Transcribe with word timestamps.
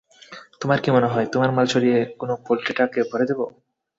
তোমার 0.61 0.77
কি 0.83 0.89
মনে 0.95 1.11
হয়, 1.13 1.27
তোমার 1.33 1.49
মাল 1.55 1.65
সরিয়ে 1.73 1.99
কোনো 2.19 2.33
পোল্ট্রি 2.45 2.71
ট্রাকে 2.77 2.99
ভরে 3.09 3.25
দেবো? 3.29 3.45